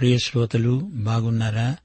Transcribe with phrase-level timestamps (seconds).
[0.00, 1.76] ప్రియ శ్రోతలు బాగున్నారా?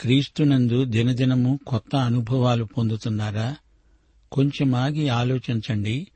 [0.00, 3.56] క్రీస్తునందు దినదినము కొత్త అనుభవాలు పొందుతున్నారా?
[4.32, 6.06] కొంచెం ఆగి ఆలోచించండి.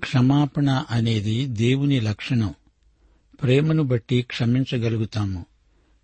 [0.00, 2.54] క్షమాపణ అనేది దేవుని లక్షణం.
[3.42, 5.46] ప్రేమను బట్టి క్షమించగలుగుతాము.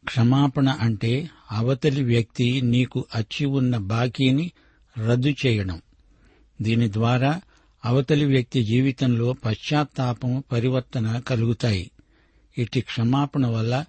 [0.04, 4.52] క్షమాపణ అంటే అవతలి వ్యక్తి నీకు అచ్చి ఉన్న బాకీని
[4.98, 5.82] రద్దు చేయడం.
[6.62, 7.40] దీని ద్వారా
[7.84, 11.90] అవతలి వ్యక్తి జీవితంలో పశ్చాత్తాపం పరివర్తన కలుగుతాయి.
[12.58, 13.84] ఇటు క్షమాపణ వల్ల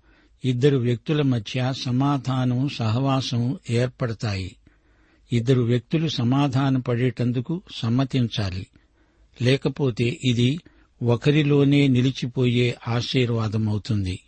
[0.45, 4.55] ఇద్దరు వ్యక్తుల మధ్య సమాధానం సహవాసం ఏర్పడతాయి.
[5.31, 8.67] ఇద్దరు వ్యక్తులు సమాధాన పడేటందుకు సమ్మతించాలి.
[9.41, 10.59] లేకపోతే ఇది
[11.03, 14.19] ఒకరిలోనే నిలిచిపోయే ఆశీర్వాదమవుతుంది.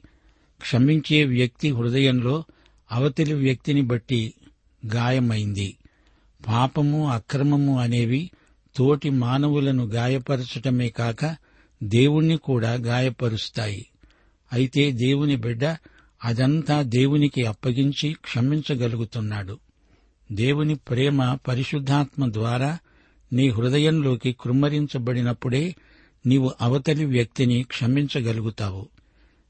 [0.62, 2.44] క్షమించే వ్యక్తి హృదయంలో
[2.92, 4.34] అవతలి వ్యక్తిని బట్టి
[4.86, 5.78] గాయమైంది.
[6.48, 8.32] పాపము అక్రమము అనేవి
[8.76, 11.36] తోటి మానవులను గాయపరచటమే కాక
[11.84, 13.86] దేవుణ్ణి కూడా గాయపరుస్తాయి.
[14.54, 15.66] అయితే దేవుని బిడ్డ
[16.26, 19.60] అదంతా దేవునికి అప్పగించి క్షమించగలుగుతున్నాడు.
[20.32, 22.78] దేవుని ప్రేమ పరిశుద్ధాత్మ ద్వారా
[23.34, 25.76] నీ హృదయంలోకి కృమ్మరించబడినప్పుడే
[26.26, 28.90] నీవు అవతలి వ్యక్తిని క్షమించగలుగుతావు.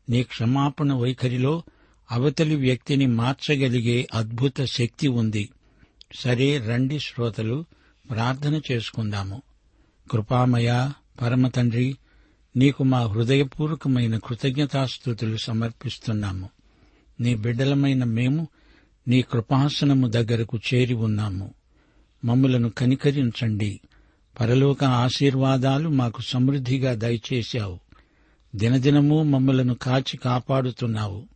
[0.09, 1.63] నీ క్షమాపణ వైఖరిలో
[2.11, 5.49] అవతలి వ్యక్తిని మార్చగలిగే అద్భుత శక్తి ఉంది.
[6.15, 7.65] సరే రండి శ్రోతలు
[8.09, 9.41] ప్రార్థన చేసుకుందాము.
[10.11, 10.89] కృపామయ
[11.21, 11.97] పరమతండ్రి
[12.55, 16.49] నీకు మా హృదయపూర్వకమైన కృతజ్ఞతాస్థుతులు సమర్పిస్తున్నాము.
[17.19, 18.47] నీ బిడ్డలమైన మేము
[19.07, 21.53] నీ కృపాసనము దగ్గరకు చేరి ఉన్నాము.
[22.25, 23.79] మమ్ములను కనికరించండి.
[24.39, 27.79] పరలోక ఆశీర్వాదాలు మాకు సమృద్దిగా దయచేశావు.
[28.55, 31.27] దినదినము మమ్మలను కాచి కాపాడుతున్నావు.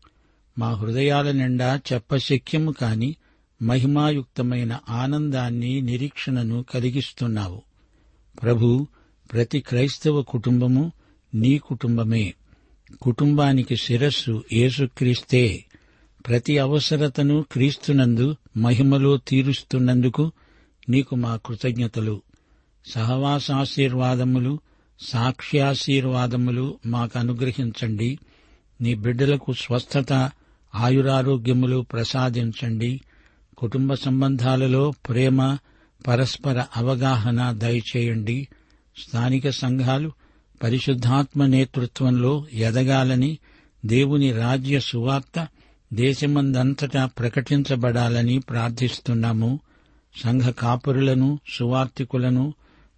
[0.57, 3.15] మా హృదయాల నిండా చెప్పశక్యము కాని
[3.61, 7.61] మహిమాయుక్తమైన ఆనందాన్ని నిరీక్షణను కలిగిస్తున్నావు.
[8.43, 8.87] ప్రభు
[9.33, 10.91] ప్రతి క్రైస్తవ కుటుంబము
[11.35, 12.33] నీ కుటుంబమే.
[13.01, 15.65] కుటుంబానికి శిరస్సు యేసుక్రీస్తే.
[16.27, 20.31] ప్రతి అవసరతను క్రీస్తునందు మహిమలో తీరుస్తున్నందుకు
[20.89, 22.21] నీకు మా కృతజ్ఞతలు.
[22.93, 24.59] సహవాసాశీర్వాదములు
[24.99, 28.19] సాక్ష్యాశీర్వాదములు మాకు అనుగ్రహించండి.
[28.81, 30.31] నీ బిడ్డలకు స్వస్థత
[30.75, 33.01] ఆయురారోగ్యములు ప్రసాదించండి.
[33.57, 35.57] కుటుంబ సంబంధాలలో ప్రేమ
[36.07, 38.47] పరస్పర అవగాహన దయచేయండి.
[38.97, 40.11] స్థానిక సంఘాలు
[40.63, 43.37] పరిశుద్ధాత్మ నేతృత్వంలో ఎదగాలని
[43.85, 45.47] దేవుని రాజ్య సువార్త
[45.93, 49.59] దేశమందంతటా ప్రకటించబడాలని ప్రార్థిస్తున్నాము.
[50.23, 52.53] సంఘ కాపురులను సువార్తికులను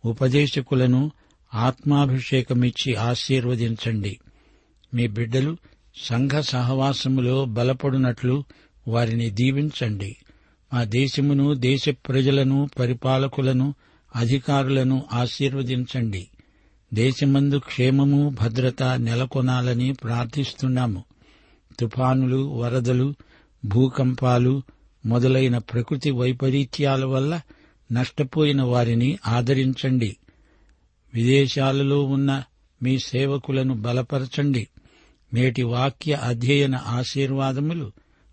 [0.05, 1.11] ఉపదేశకులను
[1.53, 4.19] ఆత్మాభిషేకమిచ్చి ఆశీర్వదించండి.
[4.93, 5.57] మీ బిడ్డలు
[5.95, 8.43] సంఘ సహవాసములో బలపడునట్లు
[8.87, 10.17] వారిని దీవించండి.
[10.73, 13.73] మా దేశమును దేశ ప్రజలను పరిపాలకులను
[14.15, 16.27] అధికారులను ఆశీర్వదించండి.
[16.93, 21.03] దేశమందు క్షేమము భద్రత నెలకొనాలని ప్రార్థిస్తున్నాము.
[21.79, 23.15] తుఫానులు వరదలు
[23.65, 24.61] భూకంపాలు
[25.05, 27.41] మొదలైన ప్రకృతి వైపరీత్యాల వల్ల
[27.91, 30.17] నష్టపోయిన వారిని ఆదరించండి.
[31.13, 32.43] విదేశాలలో ఉన్న
[32.83, 34.67] మీ సేవకులను బలపరచండి.
[35.33, 37.91] నేటి వాక్య అధ్యయన ఆశీర్వాదములు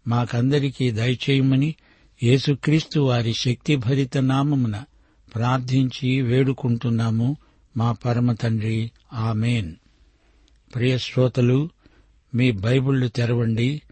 [0.08, 1.74] మాకందరికీ దయచేయమని
[2.22, 4.84] యేసుక్రీస్తు వారి శక్తిభరిత నామమున
[5.34, 7.36] ప్రార్థించి వేడుకుంటున్నాము.
[7.76, 9.74] మా పరమ తండ్రి ఆమెన్.
[10.74, 11.70] ప్రియ శ్రోతలు
[12.34, 13.82] మీ బైబిళ్ళు తెరవండి.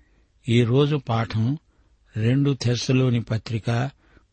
[0.48, 1.58] ఈరోజు పాఠం
[2.16, 3.90] రెండు తెస్సలోని పత్రిక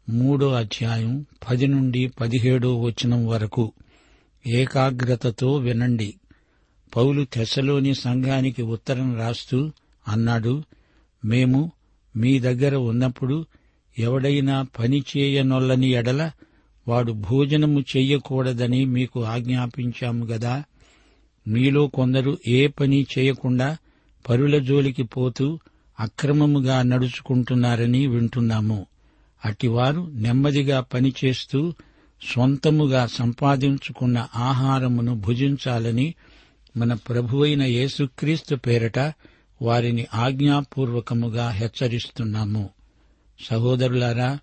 [0.09, 3.71] మూడో అధ్యాయం పది నుండి పదిహేడో వచనం వరకు.
[4.47, 6.13] ఏకాగ్రతతో వినండి.
[6.95, 9.71] పౌలు తెస్సలోని సంఘానికి ఉత్తరం రాస్తూ
[10.07, 10.63] అన్నాడు
[11.25, 11.71] మేము
[12.15, 13.45] మీ దగ్గర ఉన్నప్పుడు
[13.99, 16.31] ఎవడైనా పని చేయనొల్లని ఎడల
[16.87, 20.63] వాడు భోజనము చెయ్యకూడదని మీకు ఆజ్ఞాపించాము గదా.
[21.47, 23.77] మీలో కొందరు ఏ పని చేయకుండా
[24.29, 25.59] పరుల జోలికి పోతూ
[25.99, 28.85] అక్రమముగా నడుచుకుంటున్నారని వింటున్నాము.
[29.45, 31.73] అటివారు నెమ్మదిగా పనిచేస్తూ
[32.33, 36.13] స్వంతముగా సంపాదించుకున్న ఆహారమును భుజించాలని
[36.77, 38.99] మన ప్రభువైన యేసుక్రీస్తు పేరట
[39.61, 42.69] వారిని ఆజ్ఞాపూర్వకముగా హెచ్చరిస్తున్నాము.
[43.49, 44.39] సహోదరులారా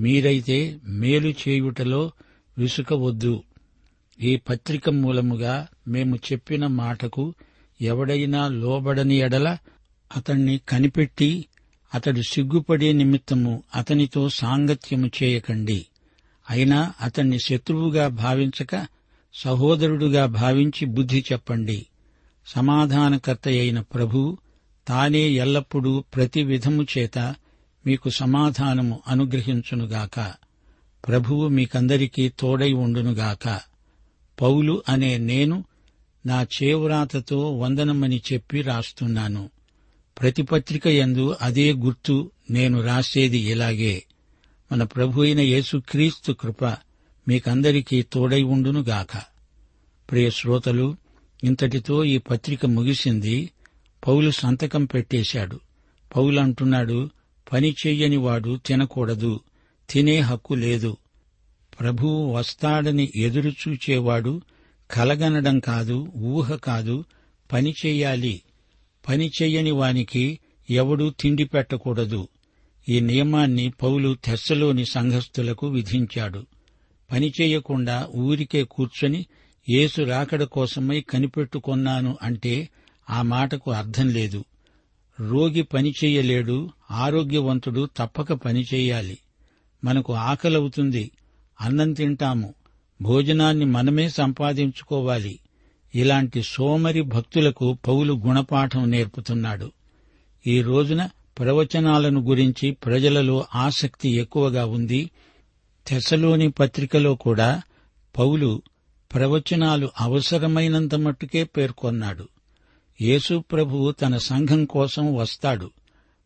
[0.00, 2.10] మీరైతే మేలు చేయుటలో
[2.58, 3.42] విసుకవద్దు.
[4.20, 7.34] ఈ పత్రిక మూలముగా మేము చెప్పిన మాటకు
[7.80, 9.56] ఎవడైనా లోబడని ఎడల
[10.16, 11.46] అతణ్ణి కనిపెట్టి
[11.94, 15.86] అతడు సిగ్గుపడే నిమిత్తము అతనితో సాంగత్యము చేయకండి.
[16.50, 18.86] అయినా అతణ్ణి శత్రువుగా భావించక
[19.34, 21.86] సహోదరుడుగా భావించి బుద్ధి చెప్పండి.
[22.46, 24.38] సమాధానకర్త అయిన ప్రభు
[24.88, 27.18] తానే ఎల్లప్పుడూ ప్రతి విధము చేత
[27.86, 30.32] మీకు సమాధానము అనుగ్రహించునుగాక.
[31.08, 33.60] ప్రభువు మీకందరికీ తోడై ఉండునుగాక.
[34.40, 35.64] పౌలు అనే నేను
[36.26, 39.50] నా చేవ్రాతతో వందనమని చెప్పి రాస్తున్నాను.
[40.20, 44.02] ప్రతిపత్రిక యందు అదే గుర్తు నేను రాసేది ఇలాగే.
[44.72, 46.64] మన ప్రభు అయిన యేసుక్రీస్తు కృప
[47.28, 49.16] మీకందరికీ తోడై ఉండునుగాక
[50.10, 50.96] ప్రియ శ్రోతలు
[51.44, 53.50] ఇంతటితో ఈ పత్రిక ముగిసింది.
[54.08, 55.60] పౌలు సంతకం పెట్టేశాడు.
[56.16, 57.10] పౌలు అంటున్నాడు
[57.52, 59.40] పని చెయ్యని వాడు తినకూడదు
[59.90, 60.96] తినే హక్కు లేదు.
[61.80, 64.40] ప్రభువు వస్తాడని ఎదురుచూచేవాడు
[64.90, 67.04] కలగనడం కాదు ఊహ కాదు
[67.52, 68.42] పని చెయ్యాలి
[69.08, 70.38] పని చెయ్యని వానికి
[70.70, 72.28] ఎవడూ తిండి పెట్టకూడదు.
[72.88, 76.46] ఈ నియమాన్ని పౌలు తెస్సలోని సంఘస్థులకు విధించాడు.
[77.12, 79.26] పని చేయకుండా ఊరికే కూర్చొని
[79.70, 82.68] యేసు రాకడ కోసమై కనిపెట్టుకొన్నాను అంటే
[83.10, 84.44] ఆ మాటకు అర్థం లేదు.
[85.20, 89.18] రోగి పని చెయ్యలేడు ఆరోగ్యవంతుడు తప్పక పని చెయ్యాలి
[89.84, 91.10] మనకు ఆకలవుతుంది
[91.60, 92.54] అన్నం తింటాము.
[93.02, 95.38] భోజనాన్ని మనమే సంపాదించుకోవాలి.
[95.94, 99.72] ఇలాంటి సోమరి భక్తులకు పౌలు గుణపాఠం నేర్పుతున్నాడు.
[100.46, 101.08] ఈ రోజున
[101.38, 105.10] ప్రవచనాలను గురించి ప్రజలలో ఆసక్తి ఎక్కువగా ఉంది.
[105.86, 107.62] తెసలోని పత్రికలో కూడా
[108.18, 108.62] పౌలు
[109.14, 112.28] ప్రవచనాలు అవసరమైనంత మట్టుకే పేర్కొన్నాడు.
[113.00, 115.70] యేసు ప్రభువు తన సంఘం కోసం వస్తాడు.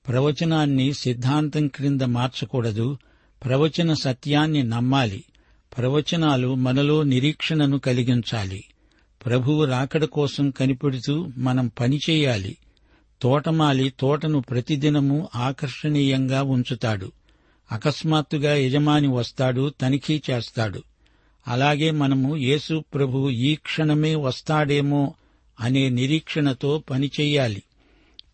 [0.08, 2.98] ప్రవచనాన్ని సిద్ధాంతం క్రింద మార్చకూడదు.
[3.44, 5.24] ప్రవచన సత్యాన్ని నమ్మాలి.
[5.78, 8.64] ప్రవచనాలు మనలో నిరీక్షణను కలిగించాలి.
[9.26, 12.56] ప్రభువు రాకడ కోసం కనిపెడుతూ మనం పనిచేయాలి
[13.22, 17.12] తోటమాలి తోటను ప్రతిదినము ఆకర్షణీయంగా ఉంచుతాడు.
[17.72, 20.82] అకస్మాత్తుగా యజమాని వస్తాడు తనిఖీ చేస్తాడు.
[21.48, 25.14] అలాగే మనము యేసు ప్రభువు ఈ క్షణమే వస్తాడేమో
[25.60, 27.62] అనే నిరీక్షణతో పనిచేయాలి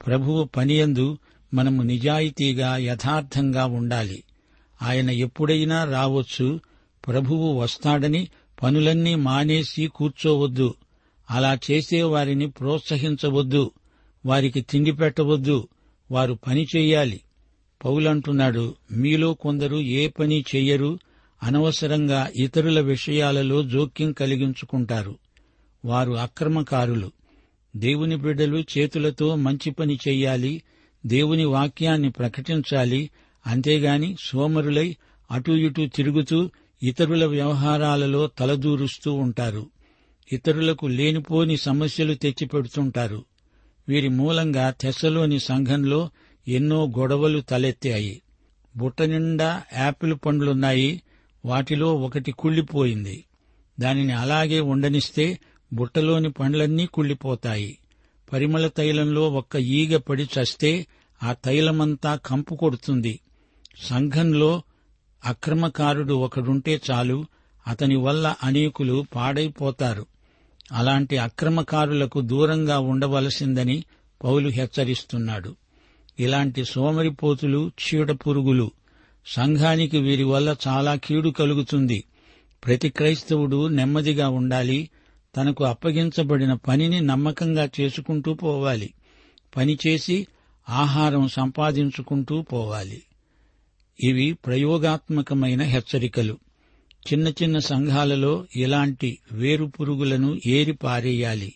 [0.06, 1.19] ప్రభువు పనియందు
[1.55, 4.25] మనము నిజాయితీగా యథార్థంగా ఉండాలి.
[4.82, 6.61] ఆయన ఎప్పుడైనా రావచ్చు
[7.09, 8.29] ప్రభువు వస్తాడని
[8.63, 10.75] పనులన్నీ మానేసి కూర్చోవద్దు.
[11.31, 13.71] అలా చేసే వారిని ప్రోత్సహించవద్దు.
[14.27, 15.69] వారికి తిండి పెట్టవద్దు.
[16.11, 17.21] వారు పని చెయ్యాలి
[17.85, 20.99] పౌలంటున్నాడు మీలో కొందరు ఏ పని చెయ్యరు
[21.43, 25.19] అనవసరంగా ఇతరుల విషయాలలో జోక్యం కలిగించుకుంటారు.
[25.85, 27.13] వారు అక్రమకారులు.
[27.77, 30.62] దేవుని బిడ్డలు చేతులతో మంచి పని చెయ్యాలి
[31.07, 33.11] దేవుని వాక్యాన్ని ప్రకటించాలి
[33.47, 34.97] అంతేగాని సోమరులై
[35.31, 36.50] అటూ ఇటూ తిరుగుతూ
[36.82, 39.66] ఇతరుల వ్యవహారాలలో తలదూరుస్తూ ఉంటారు.
[40.32, 43.25] ఇతరులకు లేనిపోని సమస్యలు తెచ్చిపెడుతుంటారు.
[43.88, 46.11] వీరి మూలంగా తెసలోని సంఘంలో
[46.49, 48.23] ఎన్నో గొడవలు తలెత్తాయి.
[48.76, 51.02] బుట్ట నిండా యాపిల్ పండ్లున్నాయి.
[51.44, 53.25] వాటిలో ఒకటి కుళ్ళిపోయింది.
[53.80, 55.38] దానిని అలాగే ఉండనిస్తే
[55.73, 57.78] బుట్టలోని పండ్లన్నీ కుళ్ళిపోతాయి.
[58.32, 60.87] పరిమళ తైలంలో ఒక్క ఈగ పడి చస్తే
[61.23, 63.20] ఆ తైలమంతా కంపు కొడుతుంది.
[63.82, 64.62] సంఘంలో
[65.25, 67.25] అక్రమకారుడు ఒకడుంటే చాలు
[67.67, 70.07] అతని వల్ల అనేకులు పాడైపోతారు.
[70.73, 73.85] అలాంటి అక్రమకారులకు దూరంగా ఉండవలసిందని
[74.25, 75.57] పౌలు హెచ్చరిస్తున్నాడు.
[76.21, 78.71] ఇలాంటి సోమరిపోతులు చీడ పురుగులు
[79.27, 82.05] సంఘానికి వీరి వల్ల చాలా కీడు కలుగుతుంది.
[82.67, 84.91] ప్రతి క్రైస్తవుడు నెమ్మదిగా ఉండాలి
[85.37, 88.95] తనకు అప్పగించబడిన పనిని నమ్మకంగా చేసుకుంటూ పోవాలి
[89.57, 90.27] పనిచేసి
[90.69, 93.03] ఆహారం సంపాదించుకుంటూ పోవాలి.
[94.05, 96.38] ఇవి ప్రయోగాత్మకమైన హెచ్చరికలు.
[97.12, 101.52] చిన్న చిన్న సంఘాలలో ఇలాంటి వేరు పురుగులను ఏరి పారేయాలి.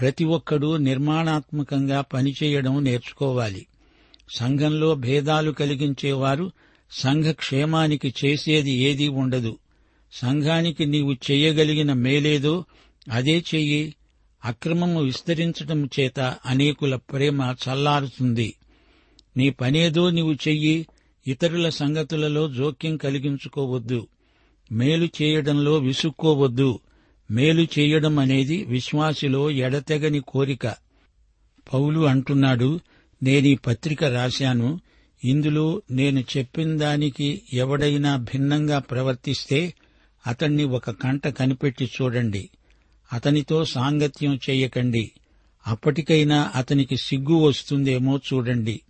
[0.00, 3.66] ప్రతి ఒక్కడూ నిర్మాణాత్మకంగా పనిచేయడం నేర్చుకోవాలి.
[4.36, 6.52] సంఘంలో భేదాలు కలిగించేవారు
[6.90, 9.58] సంఘ క్షేమానికి చేసేది ఏదీ ఉండదు.
[10.12, 12.64] సంఘానికి నీవు చేయగలిగిన మేలేదో
[13.10, 13.94] అదే చెయ్యి.
[14.44, 18.54] అక్రమము విస్తరించటం చేత అనేకుల ప్రేమ చల్లారుతుంది.
[19.36, 20.86] నీ పనేదో నీవు చెయ్యి.
[21.26, 24.06] ఇతరుల సంగతులలో జోక్యం కలిగించుకోవద్దు.
[24.72, 26.80] మేలు చేయడంలో విసుక్కోవద్దు.
[27.30, 30.66] మేలు చేయడం అనేది విశ్వాసిలో ఎడతెగని కోరిక.
[31.74, 32.80] పౌలు అంటున్నాడు
[33.22, 34.80] నేనీ పత్రిక రాశాను.
[35.24, 39.74] ఇందులో నేను చెప్పిన దానికి ఎవడైనా భిన్నంగా ప్రవర్తిస్తే
[40.26, 42.50] అతణ్ణి ఒక కంట కనిపెట్టి చూడండి.
[43.12, 45.10] అతనితో సాంగత్యం చేయకండి.
[45.66, 48.80] అప్పటికైనా అతనికి సిగ్గు వస్తుందేమో చూడండి.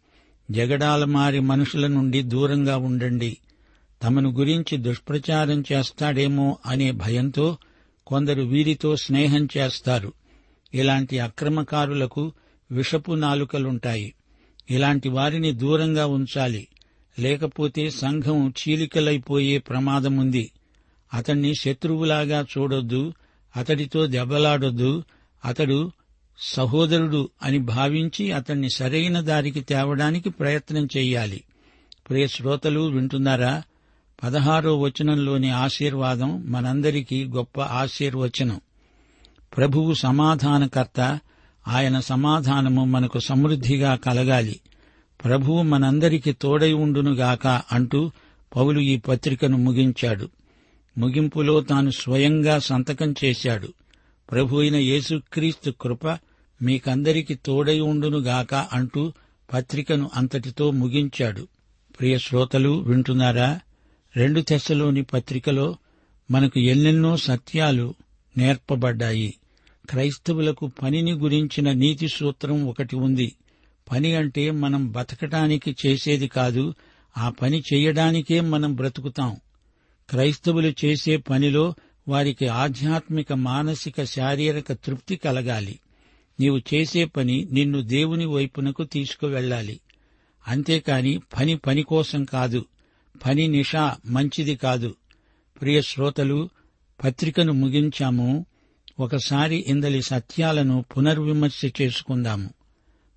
[0.50, 3.37] జగడాలమారి మనుషుల నుండి దూరంగా ఉండండి.
[4.03, 7.57] తమను గురించి దుష్ప్రచారం చేస్తాడేమో అనే భయంతో
[8.07, 10.12] కొందరు వీరితో స్నేహం చేస్తారు.
[10.75, 12.33] ఇలాంటి అక్రమకారులకు
[12.71, 14.15] విషపు నాలుకలుంటాయి.
[14.71, 16.69] ఇలాంటి వారిని దూరంగా ఉంచాలి.
[17.19, 20.50] లేకపోతే సంఘం చీలికలైపోయే ప్రమాదముంది.
[21.15, 23.12] అతన్ని శత్రువులాగా చూడొద్దు.
[23.57, 25.03] అతడితో దెబ్బలాడొద్దు.
[25.45, 25.93] అతడు
[26.38, 31.45] సహోదరుడు అని భావించి అతన్ని సరైన దారికి తేవడానికి ప్రయత్నం చెయ్యాలి
[32.11, 33.62] ప్రియ శ్రోతలు వింటున్నారా?
[34.25, 38.61] పదహారో వచనంలోని ఆశీర్వాదం మనందరికీ గొప్ప ఆశీర్వచనం.
[39.57, 41.21] ప్రభువు సమాధానకర్త
[41.69, 44.61] ఆయన సమాధానము మనకు సమృద్ధిగా కలగాలి.
[45.25, 48.11] ప్రభువు మనందరికీ తోడై ఉండునుగాక అంటూ
[48.57, 50.28] పౌలు ఈ పత్రికను ముగించాడు.
[50.99, 53.69] ముగింపులో తాను స్వయంగా సంతకం చేశాడు.
[54.31, 56.19] ప్రభు అయిన యేసుక్రీస్తు కృప
[56.62, 59.12] మీకందరికి తోడై ఉండునుగాక అంటూ
[59.52, 61.48] పత్రికను అంతటితో ముగించాడు.
[62.00, 63.60] ప్రియ శ్రోతలు వింటున్నారా?
[64.16, 65.76] రెండు తెశలోని పత్రికలో
[66.30, 67.94] మనకు ఎన్నెన్నో సత్యాలు
[68.36, 69.34] నేర్పబడ్డాయి.
[69.90, 73.32] క్రైస్తవులకు పనిని గురించిన నీతి సూత్రం ఒకటి ఉంది.
[73.92, 76.75] పని అంటే మనం బతకటానికి చేసేది కాదు
[77.18, 79.36] ఆ పని చేయడానికే మనం బ్రతుకుతాం.
[80.10, 81.75] క్రైస్తవులు చేసే పనిలో
[82.08, 85.78] వారికి ఆధ్యాత్మిక మానసిక శారీరక తృప్తి కలగాలి.
[86.40, 89.81] నీవు చేసే పని నిన్ను దేవుని వైపునకు తీసుకువెళ్ళాలి.
[90.49, 92.64] అంతేకాని పని పని కోసం కాదు.
[93.26, 94.95] పని నిషా మంచిది కాదు.
[95.61, 96.49] ప్రియ శ్రోతలు
[97.05, 98.47] పత్రికను ముగించాము.
[99.00, 102.50] ఒకసారి ఇందలి సత్యాలను పునర్విమర్శ చేసుకుందాము.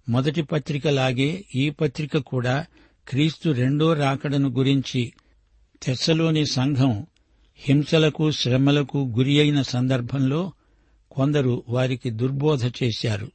[0.10, 2.66] మొదటి పత్రికలాగే ఈ పత్రిక కూడా
[3.08, 5.14] క్రీస్తు రెండో రాకడను గురించి
[5.84, 7.06] తెస్సలోని సంఘం
[7.58, 10.52] హింసలకు శ్రమలకు గురి అయిన సందర్భంలో
[11.12, 13.32] కొందరు వారికి దుర్బోధ చేశారు.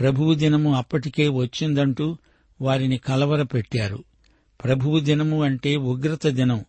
[0.00, 2.16] ప్రభువు దినము అప్పటికే వచ్చిందంటూ
[2.60, 4.04] వారిని కలవరపెట్టారు.
[4.64, 6.64] ప్రభువు దినము అంటే ఉగ్రత దినం.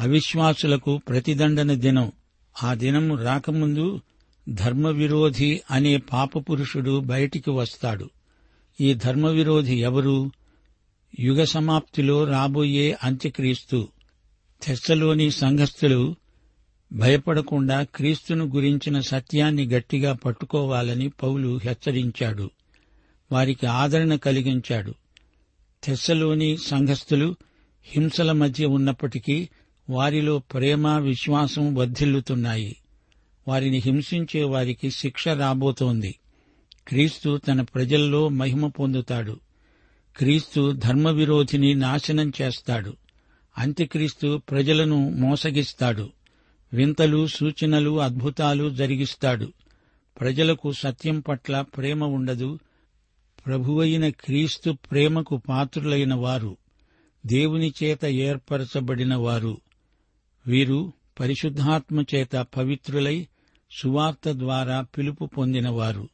[0.00, 2.12] అవిశ్వాసులకు ప్రతిదండన దినం.
[2.62, 4.00] ఆ దినము రాకముందు
[4.48, 8.10] ధర్మవిరోధి అనే పాపపురుషుడు బయటికి వస్తాడు.
[8.80, 10.30] ఈ ధర్మవిరోధి ఎవరు?
[11.20, 13.88] యుగ సమాప్తిలో రాబోయే అంత్యక్రీస్తు.
[14.62, 16.16] తెస్సలోని సంఘస్థులు
[16.92, 22.50] భయపడకుండా క్రీస్తును గురించిన సత్యాన్ని గట్టిగా పట్టుకోవాలని పౌలు హెచ్చరించాడు.
[23.32, 24.94] వారికి ఆదరణ కలిగించాడు.
[25.84, 27.36] తెస్సలోని సంఘస్థులు
[27.84, 29.48] హింసల మధ్య ఉన్నప్పటికీ
[29.90, 32.76] వారిలో ప్రేమ విశ్వాసం వర్ధిల్లుతున్నాయి.
[33.48, 36.18] వారిని హింసించే వారికి శిక్ష రాబోతోంది.
[36.88, 39.40] క్రీస్తు తన ప్రజల్లో మహిమ పొందుతాడు.
[40.16, 42.96] క్రీస్తు ధర్మవిరోధిని నాశనం చేస్తాడు.
[43.58, 46.10] అంత్యక్రీస్తు ప్రజలను మోసగిస్తాడు.
[46.72, 49.52] వింతలు సూచనలు అద్భుతాలు జరిగిస్తాడు.
[50.20, 52.58] ప్రజలకు సత్యం పట్ల ప్రేమ ఉండదు.
[53.46, 56.56] ప్రభువైన క్రీస్తు ప్రేమకు పాత్రులైన వారు
[57.26, 59.60] దేవుని చేత ఏర్పరచబడిన వారు.
[60.46, 63.28] వీరు పరిశుద్ధాత్మ చేత పవిత్రులై
[63.80, 66.08] సువార్త ద్వారా పిలుపు పొందినవారు.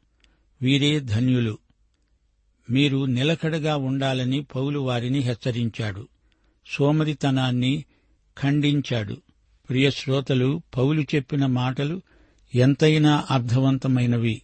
[0.62, 1.58] వీరే ధన్యులు.
[2.70, 6.08] మీరు నిలకడగా ఉండాలని పౌలు వారిని హెచ్చరించాడు.
[6.66, 7.84] సోమరితనాన్ని
[8.38, 9.22] ఖండించాడు.
[9.72, 12.02] ప్రియ శ్రోతలు పౌలు చెప్పిన మాటలు
[12.54, 14.42] ఎంతైనా అర్థవంతమైనవి.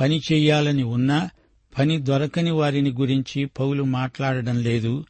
[0.00, 1.30] పని చెయ్యాలని ఉన్నా
[1.78, 5.04] పని దొరకని వారిని గురించి పౌలు మాట్లాడడం లేదు.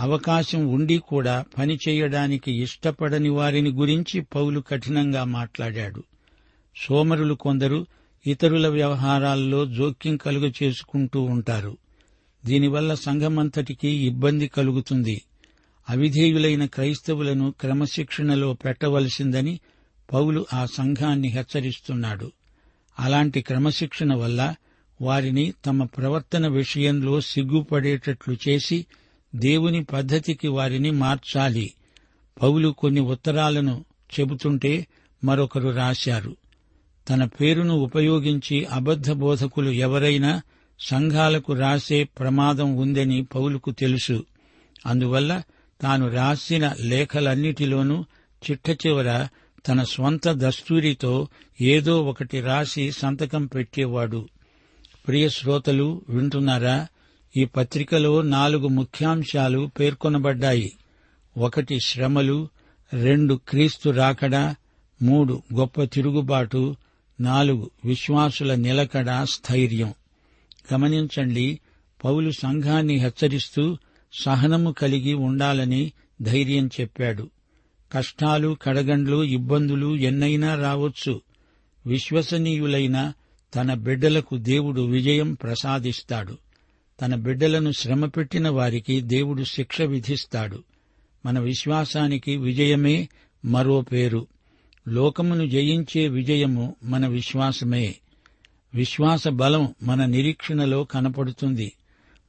[0.00, 6.04] అవకాశం ఉండి కూడా పని చేయడానికి ఇష్టపడని వారిని గురించి పౌలు కఠినంగా మాట్లాడాడు.
[6.76, 7.86] సోమరులు కొందరు
[8.26, 11.76] ఇతరుల వ్యవహారాల్లో జోక్యం కలుగు చేసుకుంటూ ఉంటారు.
[12.46, 15.22] దీనివల్ల సంఘమంతటికీ ఇబ్బంది కలుగుతుంది.
[15.88, 19.60] అవిధేయులైన క్రైస్తవులను క్రమశిక్షణలో పెట్టవలసిందని
[20.12, 22.32] పౌలు ఆ సంఘాన్ని హెచ్చరిస్తున్నాడు.
[23.00, 24.54] అలాంటి క్రమశిక్షణ వల్ల
[25.02, 28.86] వారిని తమ ప్రవర్తన విషయంలో సిగ్గుపడేటట్లు చేసి
[29.34, 31.74] దేవుని పద్ధతికి వారిని మార్చాలి.
[32.42, 33.84] పౌలు కొన్ని ఉత్తరాలను
[34.20, 34.86] చెబుతుంటే
[35.24, 36.36] మరొకరు రాశారు.
[37.08, 40.42] తన పేరును ఉపయోగించి అబద్ధ బోధకులు ఎవరైనా
[40.80, 44.24] సంఘాలకు రాసే ప్రమాదం ఉందని పౌలుకు తెలుసు.
[44.86, 45.42] అందువల్ల
[45.80, 48.04] తాను రాసిన లేఖలన్నిటిలోనూ
[48.50, 49.28] చిట్ట చివర
[49.68, 51.28] తన స్వంత దస్తూరితో
[51.60, 54.28] ఏదో ఒకటి రాసి సంతకం పెట్టేవాడు.
[55.08, 56.86] ప్రియ శ్రోతలు వింటున్నారా?
[57.36, 60.72] ఈ పత్రికలో నాలుగు ముఖ్యాంశాలు పేర్కొనబడ్డాయి.
[61.38, 62.48] ఒకటి శ్రమలు
[62.92, 64.54] రెండు క్రీస్తు రాకడ
[65.02, 66.76] మూడు గొప్ప తిరుగుబాటు
[67.20, 69.94] నాలుగు విశ్వాసుల నిలకడ స్థైర్యం.
[70.74, 71.60] గమనించండి
[72.04, 73.76] పౌలు సంఘాన్ని హెచ్చరిస్తూ
[74.12, 77.30] సహనము కలిగి ఉండాలని ధైర్యం చెప్పాడు.
[77.92, 81.20] కష్టాలు కడగండ్లు ఇబ్బందులు ఎన్నైనా రావచ్చు.
[81.86, 83.12] విశ్వసనీయులైన
[83.54, 86.38] తన బిడ్డలకు దేవుడు విజయం ప్రసాదిస్తాడు.
[87.00, 90.62] తన బిడ్డలను శ్రమపెట్టిన వారికి దేవుడు శిక్ష విధిస్తాడు.
[91.26, 93.08] మన విశ్వాసానికి విజయమే
[93.44, 94.26] మరో పేరు.
[94.88, 97.94] లోకమును జయించే విజయము మన విశ్వాసమే.
[98.74, 101.72] విశ్వాస బలం మన నిరీక్షణలో కనపడుతుంది.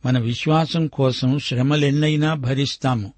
[0.06, 3.14] మన విశ్వాసం కోసం శ్రమలెన్నైనా భరిస్తాము.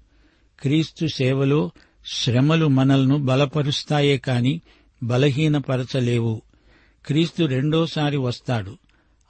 [0.60, 1.70] క్రీస్తు సేవలో
[2.06, 4.60] శ్రమలు మనల్ను బలపరుస్తాయే కాని
[5.02, 6.42] బలహీనపరచలేవు.
[7.06, 8.78] క్రీస్తు రెండోసారి వస్తాడు.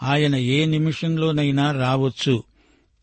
[0.02, 2.42] ఆయన ఏ నిమిషంలోనైనా రావచ్చు.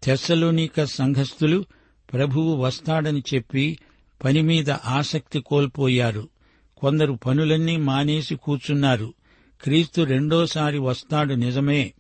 [0.04, 1.66] తెస్సలోనిక సంఘస్థులు
[2.14, 3.80] ప్రభువు వస్తాడని చెప్పి
[4.24, 6.30] పనిమీద ఆసక్తి కోల్పోయారు.
[6.78, 9.14] కొందరు పనులన్నీ మానేసి కూర్చున్నారు.
[9.62, 11.94] క్రీస్తు రెండోసారి వస్తాడు నిజమే.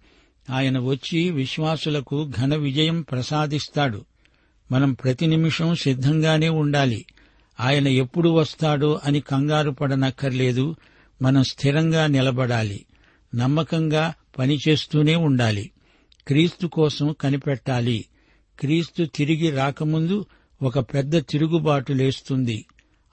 [0.49, 4.05] ఆయన వచ్చి విశ్వాసులకు ఘన విజయం ప్రసాదిస్తాడు.
[4.71, 7.05] మనం ప్రతి నిమిషం సిద్ధంగానే ఉండాలి.
[7.59, 10.75] ఆయన ఎప్పుడు వస్తాడో అని కంగారు పడనక్కర్లేదు.
[11.21, 12.85] మనం స్థిరంగా నిలబడాలి.
[13.35, 15.71] నమ్మకంగా పనిచేస్తూనే ఉండాలి.
[16.27, 18.05] క్రీస్తు కోసం కనిపెట్టాలి.
[18.59, 20.25] క్రీస్తు తిరిగి రాకముందు
[20.61, 22.65] ఒక పెద్ద తిరుగుబాటు లేస్తుంది.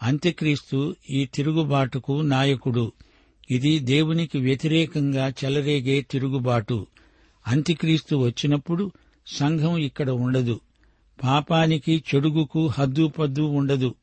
[0.02, 2.92] అంత్యక్రీస్తు ఈ తిరుగుబాటుకు నాయకుడు.
[3.50, 6.86] ఇది దేవునికి వ్యతిరేకంగా చెలరేగే తిరుగుబాటు.
[7.46, 8.92] అంత్యక్రీస్తు వచ్చినప్పుడు
[9.26, 10.60] సంఘం ఇక్కడ ఉండదు.
[11.24, 13.94] పాపానికి చెడుగుకు హద్దు పద్దు ఉండదు.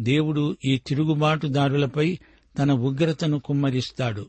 [0.00, 2.18] దేవుడు ఈ తిరుగుబాటుదారులపై
[2.58, 4.26] తన ఉగ్రతను కుమ్మరిస్తాడు.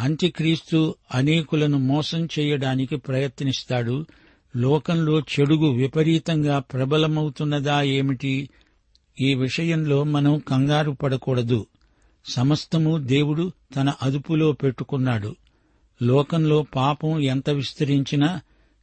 [0.00, 4.06] అంత్యక్రీస్తు అనేకులను మోసం చేయడానికి ప్రయత్నిస్తాడు.
[4.56, 8.50] లోకంలో చెడుగు విపరీతంగా ప్రబలమవుతున్నదా ఏమిటి?
[9.20, 11.66] ఈ విషయంలో మనం కంగారు పడకూడదు.
[12.24, 15.36] సమస్తము దేవుడు తన అదుపులో పెట్టుకున్నాడు.
[16.02, 18.40] లోకంలో పాపం ఎంత విస్తరించినా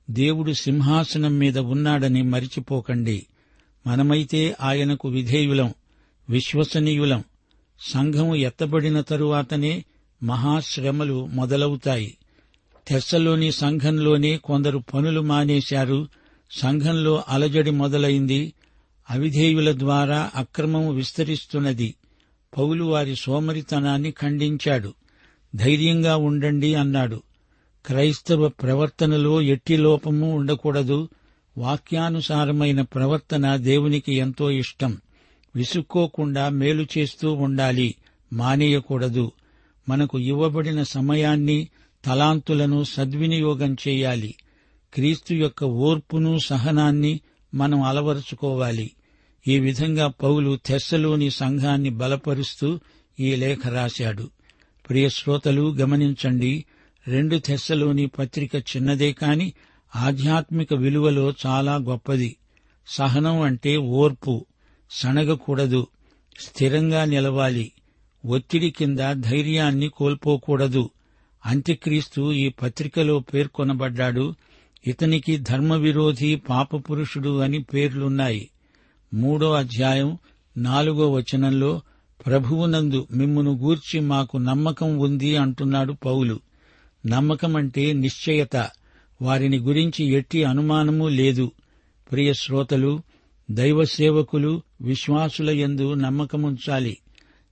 [0.10, 3.26] దేవుడు సింహాసనం మీద ఉన్నాడని మరిచిపోకండి.
[3.88, 5.74] మనమైతే ఆయనకు విధేయులం
[6.30, 7.24] విశ్వసనీయులం.
[7.80, 9.86] సంఘం ఎత్తబడిన తరువాతనే
[10.24, 12.18] మహాశ్రమలు మొదలవుతాయి.
[12.88, 16.08] తెస్సలోని సంఘంలోనే కొందరు పనులు మానేశారు.
[16.52, 18.54] సంఘంలో అలజడి మొదలైంది.
[19.10, 21.96] అవిధేయుల ద్వారా అక్రమం విస్తరిస్తున్నది.
[22.58, 24.94] పౌలు వారి సోమరితనాన్ని ఖండించాడు.
[25.56, 27.22] ధైర్యంగా ఉండండి అన్నాడు.
[27.86, 31.10] క్రైస్తవ ప్రవర్తనలో ఎట్టి లోపము ఉండకూడదు.
[31.58, 34.98] వాక్యానుసారమైన ప్రవర్తన దేవునికి ఎంతో ఇష్టం.
[35.56, 37.96] విసుక్కోకుండా మేలు చేస్తూ ఉండాలి.
[38.34, 39.32] మానేయకూడదు.
[39.90, 41.68] మనకు ఇవ్వబడిన సమయాన్ని
[42.06, 44.36] తలాంతులను సద్వినియోగం చేయాలి.
[44.94, 47.20] క్రీస్తు యొక్క ఓర్పును సహనాన్ని
[47.54, 48.92] మనం అలవరుచుకోవాలి.
[49.48, 52.80] ఈ విధంగా పౌలు తెస్సలోని సంఘాన్ని బలపరుస్తూ
[53.20, 54.30] ఈ లేఖ రాశాడు.
[54.90, 56.66] ప్రియ శ్రోతలు గమనించండి
[57.08, 59.54] రెండు తెస్సలోని పత్రిక చిన్నదే కాని
[59.96, 62.36] ఆధ్యాత్మిక విలువలో చాలా గొప్పది.
[62.88, 64.46] సహనం అంటే ఓర్పు
[64.92, 65.88] సనగకూడదు
[66.40, 67.72] స్థిరంగా నిలవాలి
[68.26, 70.90] ఒత్తిడి కింద ధైర్యాన్ని కోల్పోకూడదు.
[71.46, 74.36] అంత్యక్రీస్తు ఈ పత్రికలో పేర్కొనబడ్డాడు
[74.88, 78.50] ఇతనికి ధర్మవిరోధి పాపపురుషుడు అని పేర్లున్నాయి.
[79.14, 80.18] మూడో అధ్యాయం
[80.58, 81.82] నాలుగో వచనంలో
[82.26, 86.40] ప్రభువునందు మిమ్మును గూర్చి మాకు నమ్మకం ఉంది అంటున్నాడు పౌలు.
[87.06, 88.70] నమ్మకమంటే నిశ్చయత.
[89.22, 91.52] వారిని గురించి ఎట్టి అనుమానమూ లేదు.
[92.12, 93.02] ప్రియ శ్రోతలు
[93.52, 96.98] దైవ సేవకులు విశ్వాసుల యందు నమ్మకముంచాలి.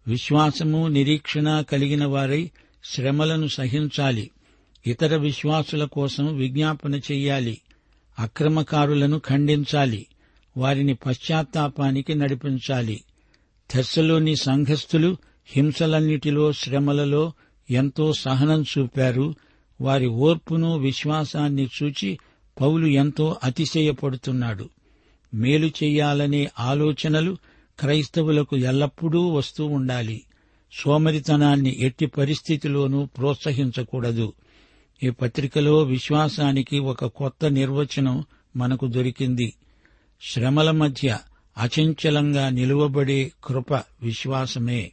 [0.08, 2.52] విశ్వాసము నిరీక్షణ కలిగిన వారై
[2.84, 4.32] శ్రమలను సహించాలి.
[4.88, 7.62] ఇతర విశ్వాసుల కోసం విజ్ఞాపన చెయ్యాలి.
[8.20, 10.08] అక్రమకారులను ఖండించాలి.
[10.58, 13.02] వారిని పశ్చాత్తాపానికి నడిపించాలి.
[13.74, 17.32] తెస్సలోని సంఘస్థులు హింసలన్నిటిలో శ్రమలలో
[17.70, 19.36] ఎంతో సహనం చూపారు.
[19.82, 22.18] వారి ఓర్పును విశ్వాసాన్ని చూచి
[22.62, 24.70] పౌలు ఎంతో అతిశయపడుతున్నాడు.
[25.34, 27.38] మేలు చెయ్యాలనే ఆలోచనలు
[27.80, 30.24] క్రైస్తవులకు ఎల్లప్పుడూ వస్తూ ఉండాలి.
[30.72, 34.34] సోమరితనాన్ని ఎట్టి పరిస్థితిలోనూ ప్రోత్సహించకూడదు.
[35.04, 38.24] ఈ పత్రికలో విశ్వాసానికి ఒక కొత్త నిర్వచనం
[38.56, 39.54] మనకు దొరికింది.
[40.22, 41.18] శ్రమల మధ్య
[41.58, 44.92] అచంచలంగా నిలువబడే కృప విశ్వాసమే.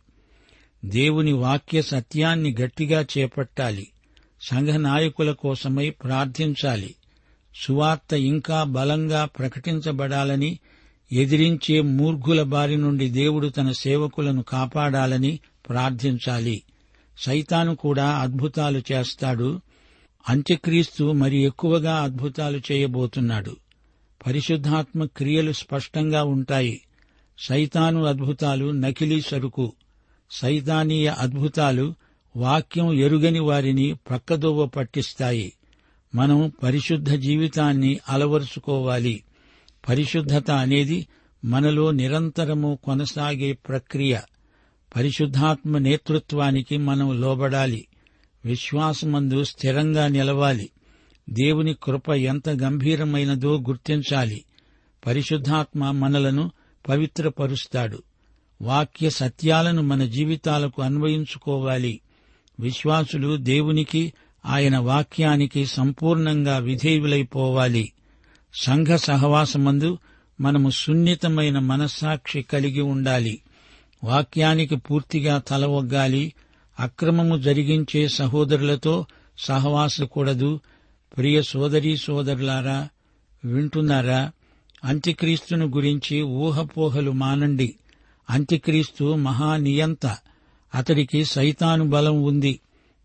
[0.85, 3.89] దేవుని వాక్య సత్యాన్ని గట్టిగా చేపట్టాలి.
[4.49, 6.95] సంఘ నాయకుల కోసమై ప్రార్థించాలి.
[7.63, 10.59] సువార్త ఇంకా బలంగా ప్రకటించబడాలని
[11.13, 16.63] ఎదిరించే మూర్ఘుల బారి నుండి దేవుడు తన సేవకులను కాపాడాలని ప్రార్థించాలి.
[17.19, 19.61] సైతాను కూడా అద్భుతాలు చేస్తాడు.
[20.29, 23.57] అంత్యక్రీస్తు మరి ఎక్కువగా అద్భుతాలు చేయబోతున్నాడు.
[24.27, 26.81] పరిశుద్ధాత్మ క్రియలు స్పష్టంగా ఉంటాయి.
[27.39, 29.73] సైతాను అద్భుతాలు నకిలీ సరుకు.
[30.31, 31.95] సైతానీయ అద్భుతాలు
[32.37, 35.53] వాక్యం ఎరుగని వారిని ప్రక్కదోవ పట్టిస్తాయి.
[36.15, 39.25] మనం పరిశుద్ధ జీవితాన్ని అలవరుచుకోవాలి.
[39.89, 41.07] పరిశుద్ధత అనేది
[41.45, 44.21] మనలో నిరంతరము కొనసాగే ప్రక్రియ.
[44.97, 47.87] పరిశుద్ధాత్మ నేతృత్వానికి మనం లోబడాలి.
[48.45, 50.71] విశ్వాసమందు స్థిరంగా నిలవాలి.
[51.33, 54.45] దేవుని కృప ఎంత గంభీరమైనదో గుర్తించాలి.
[55.07, 56.51] పరిశుద్ధాత్మ మనలను
[56.89, 58.03] పవిత్రపరుస్తాడు.
[58.63, 62.01] వాక్య సత్యాలను మన జీవితాలకు అన్వయించుకోవాలి.
[62.61, 64.13] విశ్వాసులు దేవునికి
[64.47, 67.93] ఆయన వాక్యానికి సంపూర్ణంగా విధేయులైపోవాలి.
[68.63, 69.99] సంఘ సహవాసమందు
[70.41, 73.41] మనము సున్నితమైన మనస్సాక్షి కలిగి ఉండాలి.
[74.05, 76.33] వాక్యానికి పూర్తిగా తలవొగ్గాలి
[76.81, 79.07] అక్రమము జరిగించే సహోదరులతో
[79.39, 80.61] సహవాసకూడదు.
[81.17, 82.89] ప్రియ సోదరీ సోదరులారా
[83.45, 84.33] వింటున్నారా?
[84.85, 87.75] అంత్యక్రీస్తును గురించి ఊహపోహలు మానండి.
[88.31, 90.07] అంత్యక్రీస్తు మహానియంత.
[90.75, 92.61] అతడికి సైతాను బలం ఉంది.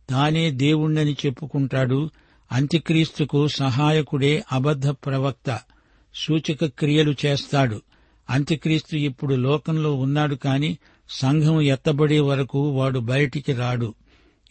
[0.10, 2.10] తానే దేవుణ్ణని చెప్పుకుంటాడు.
[2.52, 5.60] అంత్యక్రీస్తుకు సహాయకుడే అబద్ధ ప్రవక్త.
[6.16, 7.82] సూచక క్రియలు చేస్తాడు.
[8.30, 10.78] అంత్యక్రీస్తు ఇప్పుడు లోకంలో ఉన్నాడు కాని
[11.10, 13.94] సంఘం ఎత్తబడే వరకు వాడు బయటికి రాడు.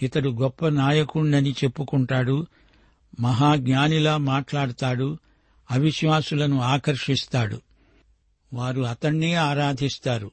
[0.02, 2.46] ఇతడు గొప్ప నాయకుణ్ణని చెప్పుకుంటాడు.
[3.20, 5.18] మహాజ్ఞానిలా మాట్లాడతాడు
[5.70, 7.60] అవిశ్వాసులను ఆకర్షిస్తాడు.
[8.54, 10.30] వారు అతణ్ణే ఆరాధిస్తారు.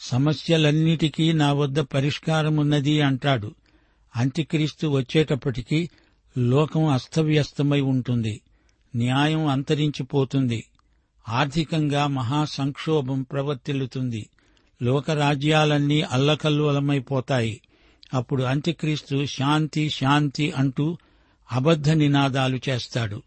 [0.00, 3.54] సమస్యలన్నిటికీ నా వద్ద పరిష్కారమున్నది అంటాడు.
[4.16, 5.88] అంత్యక్రీస్తు వచ్చేటప్పటికీ
[6.38, 8.40] లోకం అస్తవ్యస్తమై ఉంటుంది.
[8.96, 10.64] న్యాయం అంతరించిపోతుంది.
[11.28, 14.28] ఆర్థికంగా మహాసంక్షోభం ప్రవర్తిల్లుతుంది.
[14.82, 17.60] లోకరాజ్యాలన్నీ అల్లకల్లోలమైపోతాయి.
[18.14, 20.98] అప్పుడు అంత్యక్రీస్తు శాంతి శాంతి అంటూ
[21.52, 23.22] అబద్ధ నినాదాలు చేస్తాడు.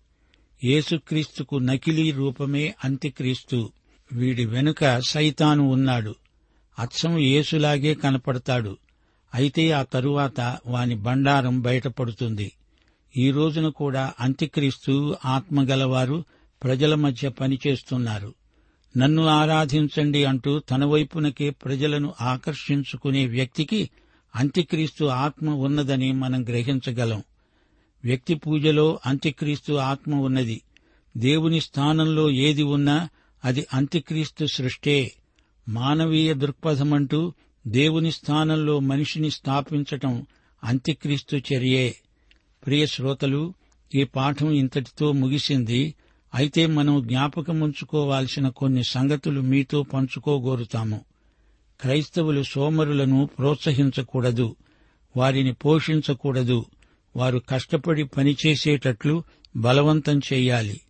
[0.63, 3.71] యేసుక్రీస్తుకు నకిలీ రూపమే అంత్యక్రీస్తు.
[4.13, 6.15] వీడి వెనుక సైతాను ఉన్నాడు.
[6.79, 8.77] అచ్చం యేసులాగే కనపడతాడు.
[9.35, 12.51] అయితే ఆ తరువాత వాని బండారం బయటపడుతుంది.
[13.17, 16.23] ఈ రోజున కూడా అంత్యక్రీస్తు ఆత్మగలవారు
[16.63, 18.33] ప్రజల మధ్య పనిచేస్తున్నారు.
[18.97, 23.89] నన్ను ఆరాధించండి అంటూ తన వైపునకే ప్రజలను ఆకర్షించుకునే వ్యక్తికి
[24.35, 27.23] అంత్యక్రీస్తు ఆత్మ ఉన్నదని మనం గ్రహించగలం.
[28.05, 30.61] వ్యక్తి పూజలో అంత్యక్రీస్తు ఆత్మ ఉన్నది.
[31.17, 33.09] దేవుని స్థానంలో ఏది ఉన్నా
[33.45, 35.11] అది అంత్యక్రీస్తు సృష్టే.
[35.69, 37.33] మానవీయ దృక్పథమంటూ
[37.67, 40.25] దేవుని స్థానంలో మనిషిని స్థాపించటం
[40.63, 41.95] అంత్యక్రీస్తు చర్యే.
[42.65, 43.53] ప్రియ శ్రోతలు
[43.95, 45.95] ఈ పాఠం ఇంతటితో ముగిసింది.
[46.35, 51.01] అయితే మనం జ్ఞాపకముంచుకోవాల్సిన కొన్ని సంగతులు మీతో పంచుకోగోరుతాము.
[51.81, 54.55] క్రైస్తవులు సోమరులను ప్రోత్సహించకూడదు.
[55.17, 56.65] వారిని పోషించకూడదు.
[57.15, 59.23] వారు కష్టపడి పనిచేసేటట్లు
[59.55, 60.81] బలవంతం చేయాలి.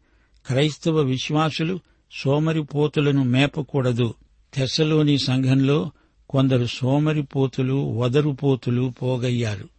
[0.46, 1.80] క్రైస్తవ విశ్వాసులు
[2.12, 4.14] సోమరిపోతులను మేపకూడదు.
[4.54, 5.92] తెస్సలోని సంఘంలో
[6.30, 9.70] కొందరు సోమరిపోతులు వదరుపోతులు పోగయ్యారు.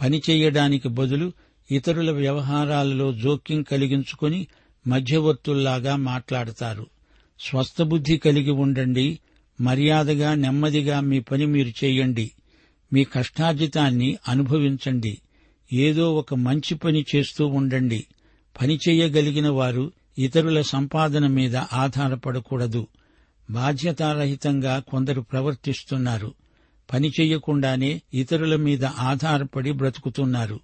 [0.00, 0.22] పని
[0.88, 1.32] బదులు
[1.70, 4.46] ఇతరుల వ్యవహారాలలో జోక్యం కలిగించుకుని
[4.86, 6.86] మధ్యవర్తుల్లాగా మాట్లాడతారు.
[7.40, 9.18] స్వస్థబుద్ధి కలిగి ఉండండి.
[9.60, 12.30] మర్యాదగా నెమ్మదిగా మీ పని మీరు చేయండి.
[12.92, 15.18] మీ కష్టార్జితాన్ని అనుభవించండి.
[15.72, 18.06] ఏదో ఒక మంచి పని చేస్తూ ఉండండి.
[18.60, 22.86] పని చేయగలిగిన వారు ఇతరుల సంపాదన మీద ఆధారపడకూడదు.
[23.50, 26.34] బాధ్యతారహితంగా కొందరు ప్రవర్తిస్తున్నారు.
[26.92, 30.60] పని చేయకుండానే ఇతరుల మీద ఆధారపడి బ్రతుకుతున్నారు.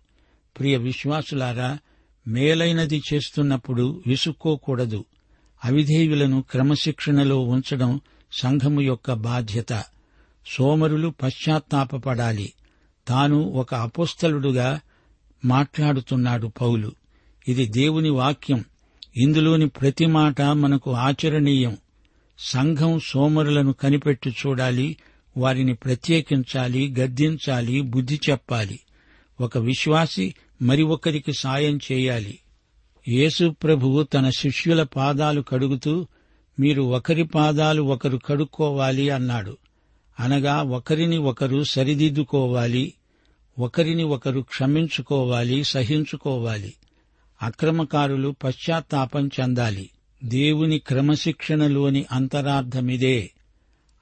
[0.59, 1.79] ప్రియ విశ్వాసులారా
[2.29, 5.05] మేలైనది చేస్తున్నప్పుడు విసుక్కోకూడదు.
[5.65, 8.01] అవిధేయులను క్రమశిక్షణలో ఉంచడం
[8.33, 9.85] సంఘము యొక్క బాధ్యత.
[10.47, 12.53] సోమరులు పశ్చాత్తాపపడాలి.
[13.09, 14.81] తాను ఒక అపోస్తలుడుగా
[15.45, 16.93] మాట్లాడుతున్నాడు పౌలు.
[17.49, 18.65] ఇది దేవుని వాక్యం.
[19.17, 21.77] ఇందులోని ప్రతి మాట మనకు ఆచరణీయం.
[22.39, 24.97] సంఘం సోమరులను కనిపెట్టి చూడాలి
[25.37, 28.81] వారిని ప్రత్యేకించాలి గద్దించాలి బుద్ధి చెప్పాలి.
[29.41, 32.39] ఒక విశ్వాసి మరి ఒకరికి సాయం చేయాలి.
[33.09, 36.07] యేసు ప్రభువు తన శిష్యుల పాదాలు కడుగుతూ
[36.61, 39.57] మీరు ఒకరి పాదాలు ఒకరు కడుక్కోవాలి అన్నాడు.
[40.21, 42.95] అనగా ఒకరిని ఒకరు సరిదిద్దుకోవాలి
[43.59, 46.75] ఒకరిని ఒకరు క్షమించుకోవాలి సహించుకోవాలి.
[47.43, 49.91] అక్రమకారులు పశ్చాత్తాపం చెందాలి.
[50.25, 53.31] దేవుని క్రమశిక్షణలోని అంతరార్థమిదే.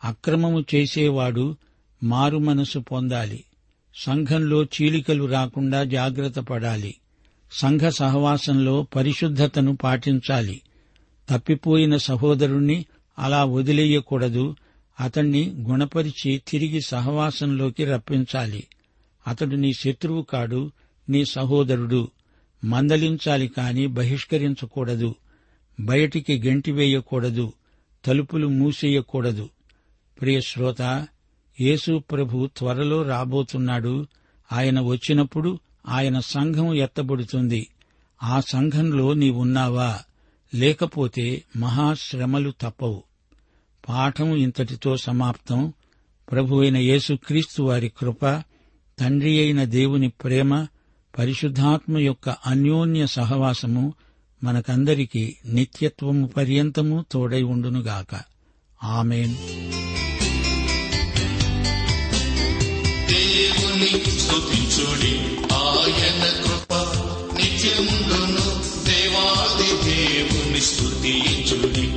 [0.04, 1.56] అక్రమము చేసేవాడు
[2.02, 3.44] మారుమనసు పొందాలి.
[3.94, 6.94] సంఘంలో చీలికలు రాకుండా జాగ్రత్త పడాలి.
[7.52, 10.60] సంఘ సహవాసంలో పరిశుద్ధతను పాటించాలి.
[11.30, 12.86] తప్పిపోయిన సహోదరుణ్ణి
[13.18, 14.56] అలా వదిలేయకూడదు.
[15.00, 18.64] అతణ్ణి గుణపరిచి తిరిగి సహవాసంలోకి రప్పించాలి.
[19.26, 20.70] అతడు నీ శత్రువు కాడు
[21.08, 22.08] నీ సహోదరుడు.
[22.64, 25.14] మందలించాలి కాని బహిష్కరించకూడదు.
[25.80, 27.52] బయటికి గెంటివేయకూడదు
[28.04, 29.48] తలుపులు మూసేయకూడదు.
[30.20, 31.08] ప్రియ శ్రోత
[31.60, 34.06] యేసు ప్రభు త్వరలో రాబోతున్నాడు.
[34.52, 35.58] ఆయన వచ్చినప్పుడు
[35.88, 37.68] ఆయన సంఘం ఎత్తబడుతుంది.
[38.22, 39.98] ఆ సంఘంలో నీవున్నావా?
[40.54, 43.02] లేకపోతే మహాశ్రమలు తప్పవు.
[43.88, 45.72] పాఠం ఇంతటితో సమాప్తం.
[46.30, 48.42] ప్రభు అయిన యేసుక్రీస్తు వారి కృప
[49.00, 50.66] తండ్రి అయిన దేవుని ప్రేమ
[51.18, 53.94] పరిశుద్ధాత్మ యొక్క అన్యోన్య సహవాసము
[54.44, 58.20] మనకందరికీ నిత్యత్వము పర్యంతము తోడై ఉండునుగాక.
[58.84, 59.34] ఆమెన్.
[63.08, 65.18] దేవుని స్తుతించుడి.
[65.54, 66.74] ఆయన కృప
[67.40, 68.60] నిత్యముందును.
[68.84, 71.95] దేవాది దేవుని స్తుతించుడి.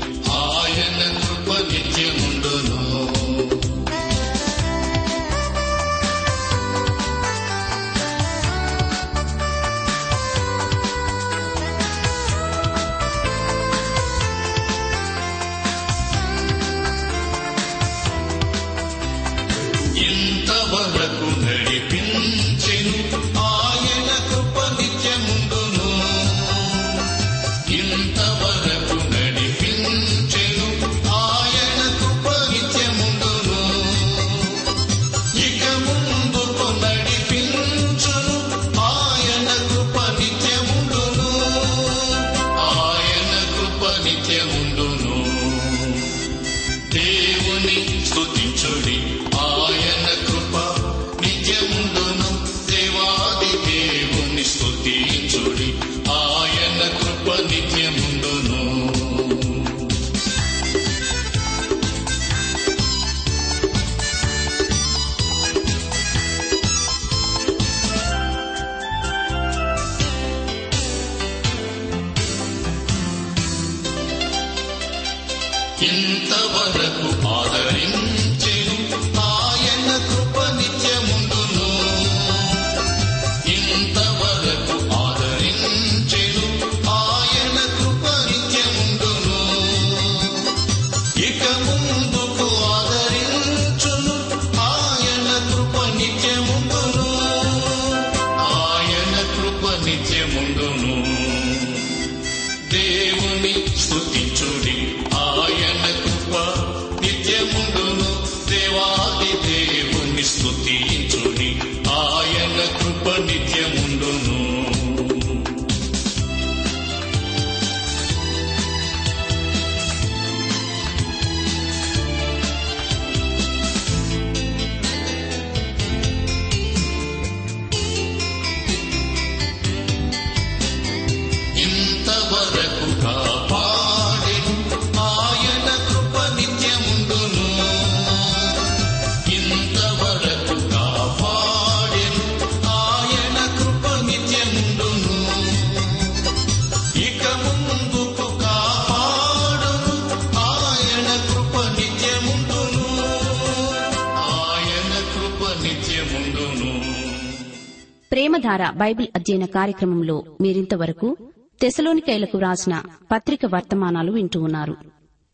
[158.12, 161.18] ప్రేమధార బైబిల్ అధ్యయన కార్యక్రమంలో మీరింతవరకు
[161.62, 164.76] తెసలోనికైలకు రాసిన పత్రిక వర్తమానాలు వింటూ ఉన్నారు.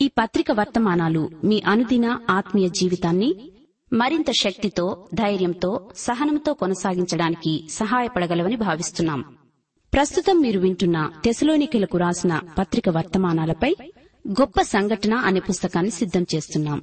[0.02, 3.52] ఈ పత్రిక వర్తమానాలు మీ అనుదిన ఆత్మీయ జీవితాన్ని
[3.94, 9.24] మరింత శక్తితో ధైర్యంతో సహనంతో కొనసాగించడానికి సహాయపడగలవని భావిస్తున్నాం.
[9.94, 13.76] ప్రస్తుతం మీరు వింటున్న తెసలోనికలకు రాసిన పత్రిక వర్తమానాలపై
[14.28, 16.82] గొప్ప సంఘటన అనే పుస్తకాన్ని సిద్ధం చేస్తున్నాం.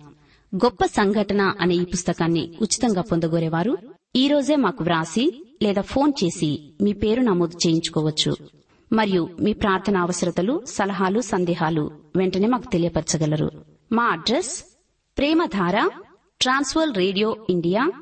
[0.54, 3.78] గొప్ప సంఘటన అనే ఈ పుస్తకాన్ని ఉచితంగా పొందగోరేవారు.
[4.16, 8.36] ఈ రోజే మాకు వ్రాసి లేదా ఫోన్ చేసి మీ పేరు నమోదు చేయించుకోవచ్చు.
[8.92, 13.50] మరియు మీ ప్రార్థన అవసరతలు సలహాలు సందేహాలు వెంటనే మాకు తెలియపరచగలరు.
[13.92, 14.64] మా address
[15.18, 15.90] Premadhara
[16.40, 17.92] Trans World radio India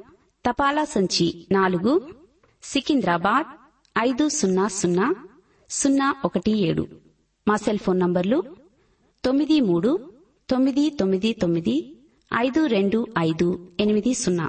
[0.48, 2.10] తపాలా సంచి నాలుగు
[2.62, 3.46] సికింద్రాబాద్
[3.98, 5.14] ఐదు సున్నా సున్నా
[5.70, 6.86] సున్నా ఒకటి ఏడు.
[7.48, 8.44] మా సెల్ ఫోన్ నంబర్లు
[9.24, 10.12] తొమ్మిది మూడు
[10.50, 11.96] తొమ్మిది తొమ్మిది తొమ్మిది
[12.30, 13.46] ఐదు రెండు ఐదు
[13.80, 14.46] ఎనిమిది సున్నా